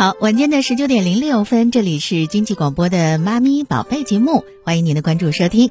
[0.00, 5.68] 好，晚间的十九点零六分，这里是经济广播的妈咪宝贝节目，欢迎您的关注收听。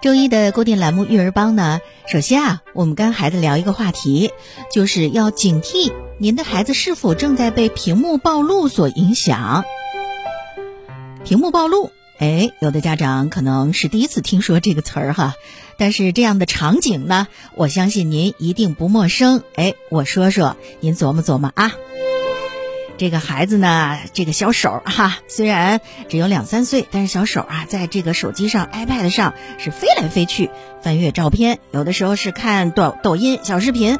[0.00, 4.30] 周一的固定栏目育儿帮呢，首先啊，我们跟孩子聊一个话题，
[4.72, 9.64] 就是要警惕您的孩子是否正在被屏幕暴露所影响。
[11.24, 11.90] 屏幕暴露，
[12.20, 15.34] 哎，有的家长可能是第一次听说这个词儿哈，
[15.76, 17.26] 但是这样的场景呢，
[17.56, 19.42] 我相信您一定不陌生。
[19.56, 21.72] 哎，我说说，您琢磨琢磨啊。
[22.98, 30.50] 这个孩子呢，这个小手哈，虽然只有两三岁，但是小手啊，在这个手机上、iPad 上是飞来飞去，
[30.82, 33.98] 翻阅照片，有的时候是看抖抖音小视频。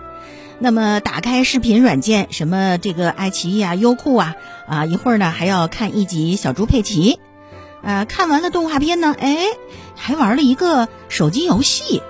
[0.58, 4.34] 那么打开视频软件，什么这个爱奇艺啊、优酷啊，
[4.66, 7.20] 啊一会儿呢还要看一集小猪佩奇，
[7.84, 9.46] 啊看完了动画片呢，哎，
[9.94, 12.02] 还玩了一个手机游戏。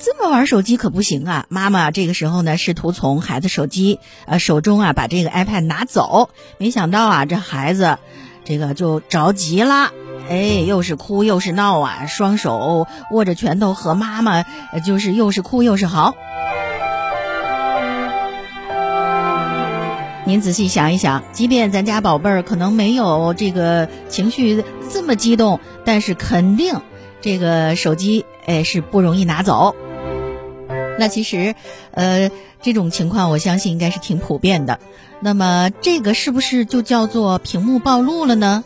[0.00, 1.46] 这么玩手机可不行啊！
[1.48, 7.98] 妈妈这个时候呢，试图从孩子手机呃手中啊把这个 iPad 拿走，没想到啊，这孩子
[8.44, 9.90] 这个就着急了，
[10.28, 14.44] 哎，又是哭又是闹啊，双手握着拳头和妈妈
[14.84, 16.14] 就是又是哭又是嚎。
[20.24, 26.82] 您仔细想一想，即便咱家宝贝儿可能没有这个情绪这么激动，但是肯定
[27.20, 29.74] 这个手机哎是不容易拿走。
[30.98, 31.54] 那其实，
[31.92, 34.80] 呃，这种情况我相信应该是挺普遍的。
[35.20, 38.64] 那么，这个是不是就叫做屏幕暴露了呢？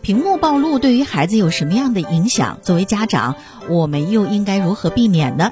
[0.00, 2.60] 屏幕暴露对于孩子有什么样的影响？
[2.62, 3.36] 作为家长，
[3.68, 5.50] 我们又应该如何避免呢？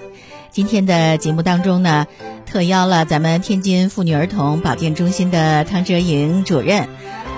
[0.51, 2.07] 今天的节目当中呢，
[2.47, 6.89] 特邀了咱们天津妇女儿童保健中心的汤哲莹主任，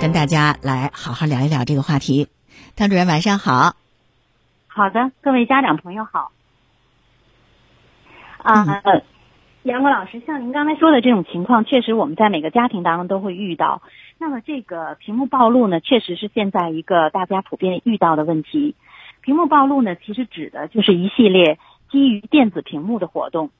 [0.00, 2.28] 跟大家来好好聊一聊这个话题。
[2.76, 3.74] 汤主任，晚上好。
[4.68, 6.30] 好的，各位家长朋友好。
[8.38, 8.82] 啊，
[9.64, 13.82] 杨光老师，像您刚才说的这种情况，确实我们在每个家庭当中都会遇到。
[14.18, 18.74] 那么这个屏幕暴露呢，确实是现在一个大家普遍遇到的问题。
[19.22, 21.58] 屏幕暴露呢，其实指的就是一系列
[21.90, 23.50] 基于电子屏幕的活动，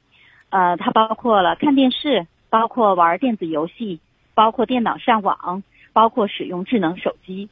[0.51, 4.01] 呃，它包括了看电视，包括玩电子游戏，
[4.35, 5.63] 包括电脑上网，
[5.93, 7.49] 包括使用智能手机。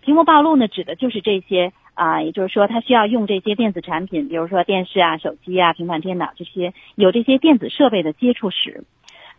[0.00, 1.72] 屏幕暴露呢，指的就是这些。
[1.96, 8.84] 啊，也就是说，他需要用这些电子产品，比如说电视啊、手机啊、平板电脑这些有这些电子设备的接触史。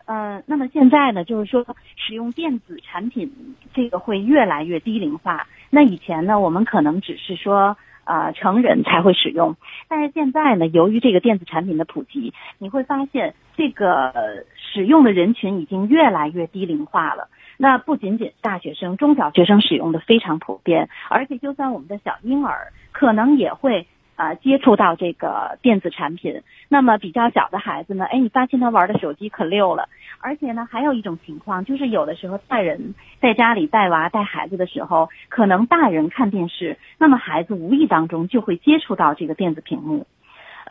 [0.07, 1.65] 嗯，那么现在呢，就是说
[1.95, 3.31] 使用电子产品
[3.75, 5.45] 这个会越来越低龄化。
[5.69, 9.55] 那以前呢，我们可能只是说啊成人才会使用，
[9.87, 17.27] 但是现在呢，由于这个电子产品的普及，你会发现这个使用的人群已经越来越低龄化了。
[17.57, 26.43] 那不仅仅是大学生、中小学生使用的非常普遍，而且就算我们的小婴儿，可能也会啊接触到这个电子产品。
[26.69, 29.89] 那么比较小的孩子呢，哎，你发现他玩的手机可溜了。
[30.19, 40.05] 而且呢，还有一种情况，就是有的时候大人在家里带娃带孩子的时候，可能大人看电视，那么孩子无意当中就会接触到这个电子屏幕。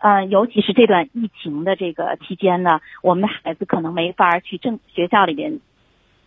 [0.01, 5.59] 呃，尤其是这段疫情的这个期间呢，我们的孩子可能没法去正学校里边。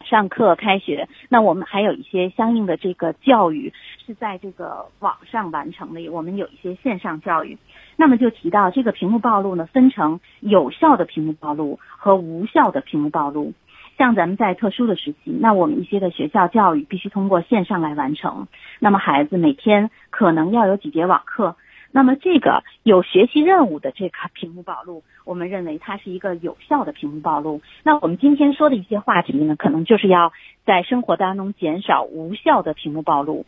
[0.10, 3.72] 上课开学，那我们还有一些相应的这个教育
[4.04, 7.60] 是在这个网上完成的，我们有一些线上教育。
[7.96, 13.54] 那么就提到这个屏幕暴露呢，分成有效的屏幕暴露和无效的屏幕暴露。
[14.00, 18.48] 像咱们在特殊的时期，那我们一些的学校教育必须通过线上来完成，
[18.80, 21.56] 那么孩子每天可能要有几节网课。
[21.92, 27.62] 那么这个有学习任务的这个屏幕暴露，我们认为它是一个有效的屏幕暴露。
[27.84, 30.32] 那我们今天说的一些话题呢，可能就是要
[30.66, 33.46] 在生活当中减少无效的屏幕暴露。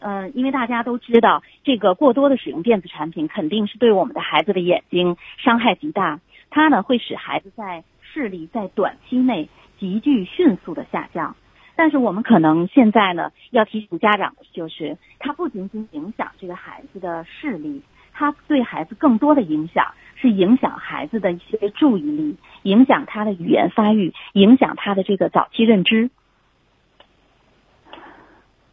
[0.00, 6.20] 嗯，因为大家都知道，这个过多的使用电子产品肯定是对我们的孩子的眼睛伤害极大。
[6.50, 9.48] 它呢会使孩子在视力在短期内
[9.78, 11.36] 急剧迅速的下降。
[11.80, 26.10] 但是我们可能现在呢，要提醒家长的就是，它不仅仅影响这个孩子的视力，它对孩子更多的影响是影响孩子的一些注意力，影响他的语言发育，影响他的这个早期认知。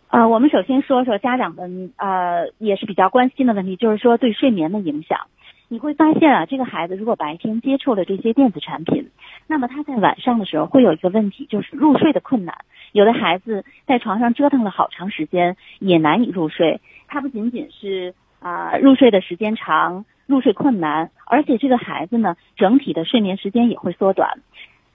[0.08, 5.28] 呃，我们首先说说家长们呃也是比较关心的问题，就是说对睡眠的影响。
[5.76, 9.10] 你会发现啊，这个孩子如果白天接触了这些电子产品，
[9.46, 12.60] 那么他在晚上的时候会有一个问题，就是入睡的困难。
[12.94, 16.80] 有的孩子在床上折腾了好长时间，也难以入睡。
[17.10, 24.40] 他不仅仅是啊入睡的时间长，入睡困难，而且这个孩子呢，整体的睡眠时间也会缩短。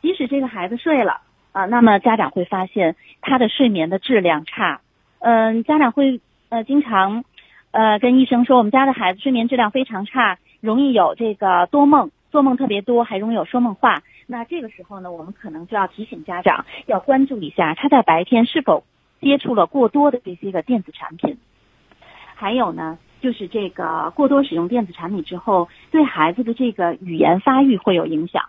[0.00, 1.20] 即使这个孩子睡了
[1.52, 4.80] 啊，那么家长会发现他的睡眠的质量差。
[5.18, 7.26] 嗯，家长会呃经常
[7.70, 14.02] 呃跟医生说，我们家的孩子睡眠质量非常差，容易有这个多梦，做梦特别多，还容易有说梦话。
[14.26, 18.84] 那这个时候呢，我们可能就要提醒家长要关注一下他在白天是否
[19.20, 21.38] 接触了过多的这些个电子产品，
[22.36, 28.44] 还有呢，就是这个过多使用电子产品之后，对孩子的这个语言发育会有影响。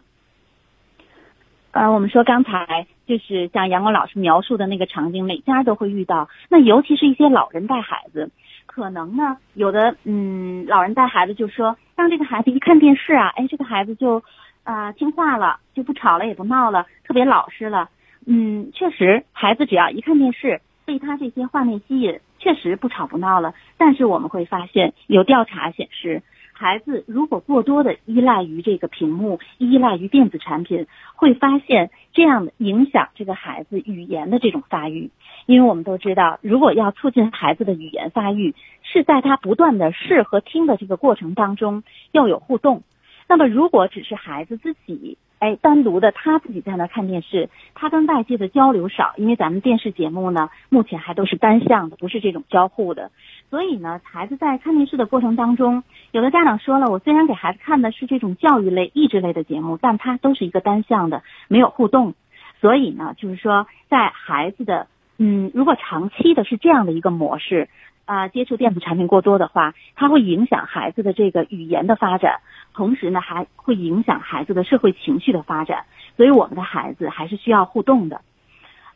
[1.72, 6.30] 呃，我们说刚才就是像杨光老师描述的那个场景，每家都会遇到。
[6.50, 8.30] 那尤其是一些老人带孩子，
[8.66, 14.24] 可能呢，有的嗯，老人带孩子就说，让这个孩子一看电视啊，哎，这个孩子就
[14.63, 17.92] 啊听话了，就不吵了，也不闹了，特别老实了。
[18.25, 23.53] 嗯，确实，孩子只要一看电视，被他这些画面吸引，确实不吵不闹了。
[23.77, 26.24] 但是我们会发现，有调查显示。
[26.53, 35.09] 孩子如果过多的依赖于这个屏幕，依赖于电子产品，会发现这样的影响这个孩子语言的这种发育。
[35.47, 38.54] 因为我们都知道，如果要促进孩子的语言发育，
[38.92, 42.84] 是在他不断的试和听的这个过程当中要有互动。
[43.28, 45.18] 那么，如果只是孩子自己。
[45.42, 53.10] 哎，单独的他自己在那看电视，他跟外界的交流少，因为咱们电视节目呢，目前还都是单向的，不是这种交互的。
[53.50, 62.14] 所以呢，孩子在看电视的过程当中，有的家长说了，我虽然给孩子看的是这种教育类、益智类的节目，但它都是一个单向的，没有互动。
[62.60, 64.86] 所以呢，就是说，在孩子的
[65.18, 67.68] 嗯，如果长期的是这样的一个模式。
[68.12, 72.42] 啊，接触电子产品过多的话，它会影响孩子的这个语言的发展，
[72.74, 75.86] 同时呢，还会影响孩子的社会情绪的发展。
[76.18, 78.19] 所以，我们的孩子还是需要互动的。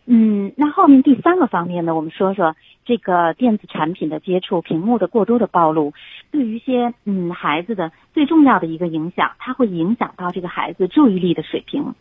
[0.05, 5.93] 嗯，那后面第三个方面呢，我们说说这个电子产品的接触、屏幕的过多的暴露，
[6.29, 11.95] 对于一些嗯孩子的最重要的一个影响，它会影响到这个孩子注意力的水平。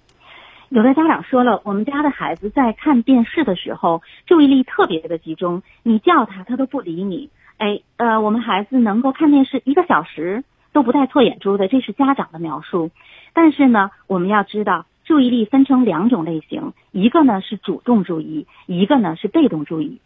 [0.71, 7.31] 有的家长说了，我们家的孩子在看电视的时候注意力特别的集中，你叫他他都不理你。
[7.59, 12.91] 哎，呃，我们孩子能够看电视一个小时都不带错眼珠的，这是家长的描述。
[13.33, 20.01] 但是呢，我们要知道，注意力分成两种类型，一个呢是主动注意，一个呢是被动注意。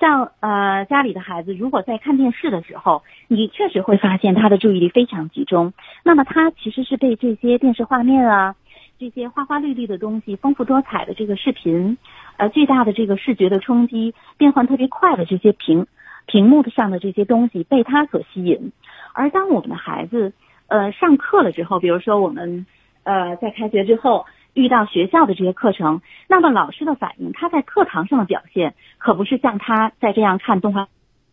[0.00, 5.72] 像呃家里的孩子如果在看电视的时候，你确实会发现他的注意力非常集中，
[6.02, 8.54] 那么他其实是被这些电视画面啊。
[8.98, 11.98] 这些花花绿绿的东西，丰富多彩的这个视频，
[12.36, 15.86] 呃，巨大的这个视觉的冲击，变换特别快的这些屏
[16.26, 18.72] 屏幕上的这些东西被他所吸引。
[19.12, 20.32] 而当我们的孩子
[20.68, 22.66] 呃上课了之后，比如说我们
[23.02, 30.86] 呃在开学之后遇到学校的这些课程，那么老师的反应，他在课堂上的表现可不是像他在这样看动画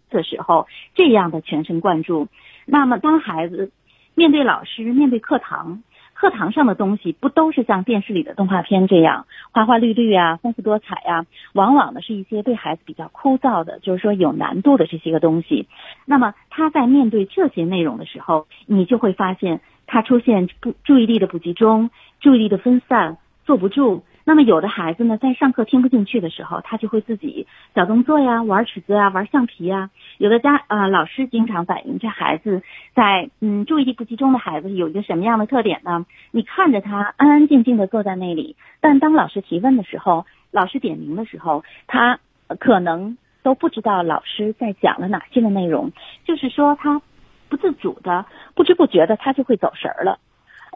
[0.10, 2.28] 的时候这样的全神贯注。
[2.66, 3.72] 那么当孩子
[4.16, 5.84] 面对老师，面对课堂。
[6.22, 11.26] 课堂上的东西不都是像电视里的动画片这样花花绿绿啊、丰富多彩呀？
[11.54, 15.68] 往往呢是一些对孩子比较枯燥的，就是说有难度的这些个东西。
[16.06, 21.90] 那么他在面对这些内容的时候，你就会发现他出现不注意力的不集中、
[22.20, 24.04] 注意力的分散、坐不住。
[24.24, 29.90] 那么有的孩子呢，在上课听不进去的时候，他就会自己小动作呀，玩尺子啊，玩橡皮呀。
[30.18, 32.62] 有的家啊，老师经常反映，这孩子
[32.94, 36.06] 在嗯注意力不集中的孩子有一个什么样的特点呢？
[36.32, 42.20] 你看着他安安静静的坐在那里，但当老师提问的时候，老师点名的时候，他
[42.60, 45.92] 可能都不知道老师在讲了哪些的内容，
[46.26, 47.02] 就是说他
[47.50, 50.20] 不自主的、不知不觉的，他就会走神儿了。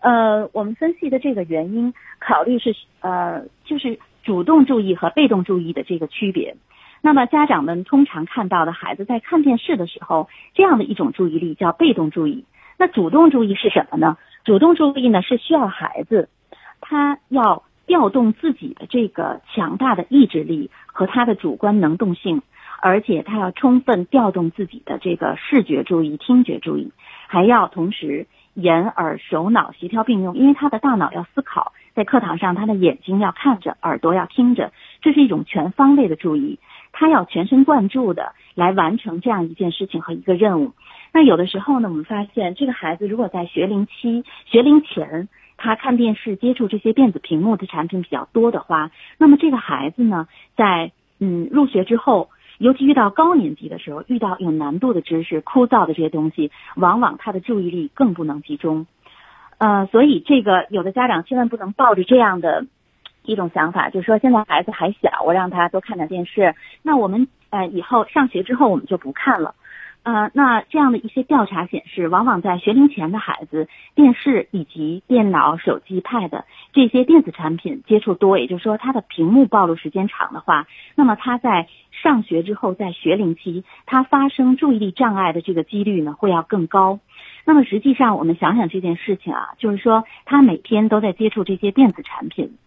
[0.02, 6.58] 呃，我们分析的这个原因，考虑是呃，就是主动注意和被动注意的这个区别。
[7.02, 12.46] 那么家长们通常看到的孩子在看电视的时候，这样的一种注意力叫被动注意。
[12.78, 14.18] 那主动注意是什么呢？
[14.44, 16.30] 主动注意呢是需要孩子
[16.82, 22.42] 他要调动自己的这个强大的意志力和他的主观能动性，
[22.82, 26.92] 而且他要充分调动自己的这个视觉注意、听觉注意，
[27.28, 28.28] 还要同时。
[28.56, 34.72] 眼耳手脑协调并用，因为他的大脑要思考，在课堂上他的眼睛要看着，耳朵要听着，
[35.02, 36.60] 这是一种全方位的注意，
[36.94, 40.72] 他要全神贯注的来完成这样一件事情和一个任务。
[41.14, 52.30] 那有的时候呢，我们发现这个孩子如果在学龄期、学龄前，他看电视、接触这些电子屏幕的产品比较多的话，那么这个孩子呢，在嗯入学之后。
[52.58, 58.88] 尤其遇到高年级的时候，遇到有难度的知识、枯燥的这些东西，往往他的注意力更不能集中。
[59.58, 62.66] 呃，所以这个有的家长千万不能抱着这样的
[63.24, 69.56] 一种想法，就是说现在孩子还小，我让他多看点电视，那我们呃以后上学之后我们就不看了。
[70.06, 76.44] 呃，那这样的一些调查显示，往往在学龄前的孩子，电视以及电脑、手机、pad
[76.74, 87.00] 这些电子产品接触多，也就是说，他的屏幕暴露时间长的话，那么他在上学之后，在学龄期，他发生注意力障碍的这个几率呢，会要更高。
[87.44, 92.58] 那么实际上，我们想想这件事情啊，就是说他每天都在接触这些电子产品，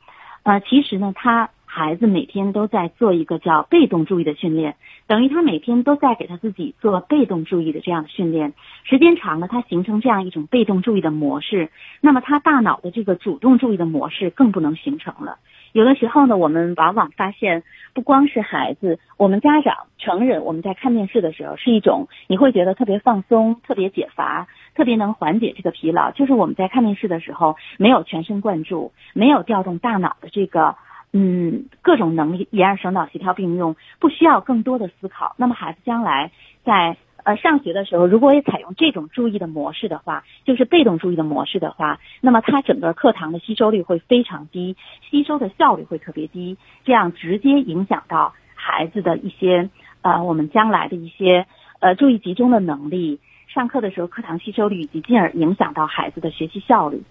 [0.43, 4.75] 呃，其实呢，他孩子每天都在做一个叫被动注意的训练，
[5.07, 11.71] 等于他每天都在给他自己做被动注意的这样的训练，时间长了，他形成这样一种被动注意的模式，
[12.01, 15.39] 那么他大脑的这个主动注意的模式更不能形成了。
[15.73, 17.63] 有的时候呢，我们往往发现，
[17.95, 26.11] 不光是孩子，我们家长、成人，我们在看电视的时候，是一种你会觉得特别放松、特别解乏、特别能缓解这个疲劳。
[26.11, 30.75] 就是我们在看电视的时候，没有全神贯注，没有调动大脑的这个
[31.13, 35.35] 嗯各种能力，眼耳手脑协调并用，不需要更多的思考。
[35.37, 36.31] 那么孩子将来
[36.65, 36.97] 在。
[37.25, 44.77] 呃，上学的时候，如果也采用这种注意的模式的话，就是被动注意的模式的话，那么他整个课堂的吸收率会非常低，
[45.11, 49.69] 吸收的效率会特别低，这样直接影响到孩子的一些
[50.01, 51.47] 呃，我们将来的一些
[51.81, 57.03] 呃注意集中的能力，上课的时候课堂吸收率，以及进而影响到孩子的学习效率。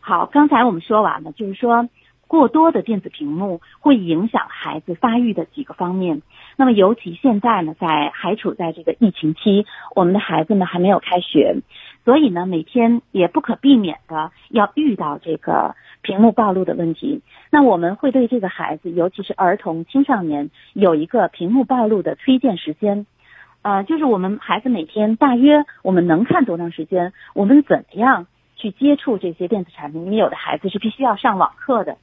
[0.00, 1.90] 好，刚才我们说完了，就是说。
[2.28, 6.22] 过多的电子屏幕会影响孩子发育的几个方面。
[6.56, 9.66] 那么，尤其现在呢，在还处在这个疫情期，
[9.96, 11.56] 我们的孩子呢还没有开学，
[12.04, 17.22] 所以呢，每天也不可避免的要遇到这个屏幕暴露的问题。
[17.50, 23.06] 那我们会对这个孩子，尤其是儿童、青少年，有一个屏幕暴露的推荐时间。
[23.62, 27.12] 呃，就是我们孩子每天大约我们能看多长时间？
[27.34, 30.04] 我们怎么样去接触这些电子产品？
[30.04, 31.96] 因为有的孩子是必须要上网课的。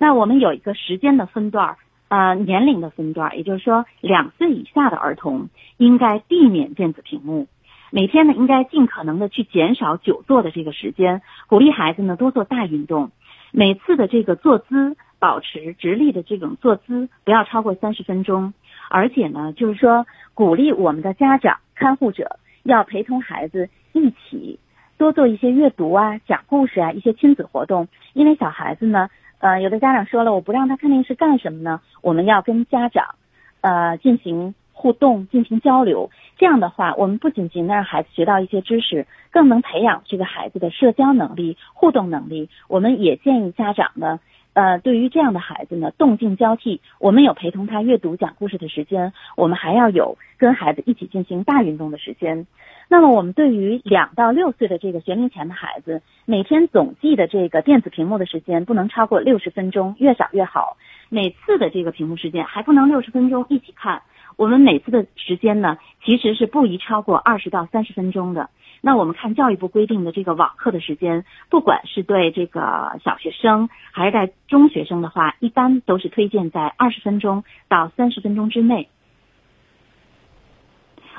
[0.00, 1.76] 那我们有一个时间的分段，
[2.06, 7.48] 呃，年龄的分段，也就是说，两岁以下的儿童应该避免电子屏幕，
[7.90, 13.10] 每天呢应该尽可能的去减少久坐的这个时间，鼓励孩子呢多做大运动，
[13.50, 18.54] 每次的这个坐姿保持直立的这种坐姿不要超过三十分钟，
[18.88, 24.60] 而且呢就是说鼓励我们的家长看护者要陪同孩子一起
[24.96, 29.10] 多做一些阅读啊、讲故事啊一些亲子活动，因为小孩子呢。
[29.40, 31.80] 呃，有的家长说了，我不让他看电视干什么呢？
[32.02, 33.14] 我们要跟家长，
[33.60, 36.10] 呃，进行互动，进行交流。
[36.36, 42.48] 这样的话，我们不仅仅能让孩子学到一些知识，更能培养这个孩子的社交能力、互动能力。
[42.68, 44.20] 我们也建议家长呢。
[44.58, 52.44] 呃，对于这样的孩子呢，动静交替，我们有陪同他阅读、讲故事的时间，我们还要有跟孩子一起进行大运动的时间。
[52.88, 60.76] 那么，我们对于两到六岁的这个学龄前的孩子，每天总计的这个电子屏幕的时间不能超过六十分钟，越少越好。
[61.08, 64.02] 每次的这个屏幕时间还不能六十分钟一起看。
[64.38, 68.50] 我们每次的时间呢，其实是不宜超过二十到三十分钟的。
[68.80, 78.88] 那我们看教育部规定的这个网课的时间，不管是对这个小学生还是在中学生的话，一般都是推荐在二十分钟到三十分钟之内。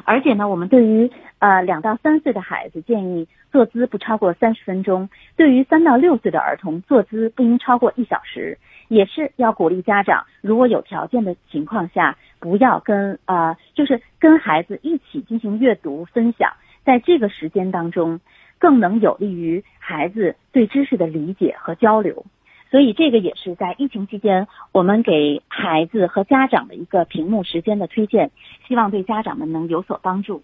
[0.05, 8.59] 而且呢，我们对于呃两到三岁的孩子，建议坐姿不超过三十分钟；对于三到六岁的儿童，坐姿不应超过一小时。
[8.87, 16.53] 也是要鼓励家长，如果有条件的情况下，不要跟呃，就是跟孩子一起进行阅读分享。
[16.85, 18.19] 在这个时间当中，
[18.57, 22.25] 更能有利于孩子对知识的理解和交流，
[22.71, 28.31] 所以这个也是在疫情期间我们给孩子和家长的一个屏幕时间的推荐，
[28.67, 30.41] 希望对家长们能有所帮助。